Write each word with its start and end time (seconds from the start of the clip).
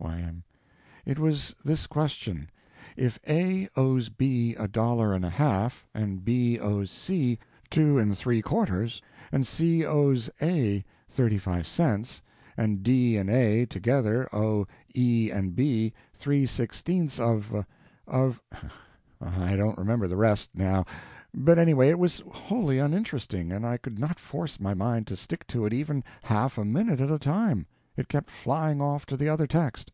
Y.M. 0.00 0.42
It 1.06 1.18
was 1.20 1.54
this 1.64 1.86
question: 1.86 2.50
If 2.94 3.18
A 3.26 3.68
owes 3.74 4.10
B 4.10 4.54
a 4.54 4.68
dollar 4.68 5.14
and 5.14 5.24
a 5.24 5.30
half, 5.30 5.86
and 5.94 6.22
B 6.24 6.58
owes 6.58 6.90
C 6.90 7.38
two 7.70 7.96
and 7.98 8.14
three 8.18 8.40
quarter, 8.42 8.86
and 9.32 9.46
C 9.46 9.82
owes 9.86 10.28
A 10.42 10.84
thirty—five 11.08 11.66
cents, 11.66 12.20
and 12.56 12.82
D 12.82 13.16
and 13.16 13.28
A 13.30 13.64
together 13.66 14.28
owe 14.32 14.66
E 14.94 15.30
and 15.30 15.56
B 15.56 15.92
three 16.12 16.44
sixteenths 16.46 17.18
of—of—I 17.18 19.56
don't 19.56 19.78
remember 19.78 20.06
the 20.08 20.16
rest, 20.16 20.50
now, 20.54 20.84
but 21.34 21.58
anyway 21.58 21.88
it 21.88 21.98
was 21.98 22.22
wholly 22.30 22.78
uninteresting, 22.78 23.52
and 23.52 23.64
I 23.66 23.78
could 23.78 23.98
not 23.98 24.20
force 24.20 24.60
my 24.60 24.74
mind 24.74 25.06
to 25.08 25.16
stick 25.16 25.46
to 25.48 25.64
it 25.66 25.72
even 25.72 26.04
half 26.24 26.58
a 26.58 26.64
minute 26.64 27.00
at 27.00 27.10
a 27.10 27.18
time; 27.18 27.66
it 27.96 28.08
kept 28.08 28.28
flying 28.30 28.80
off 28.82 29.04
to 29.06 29.16
the 29.16 29.28
other 29.30 29.46
text. 29.48 29.90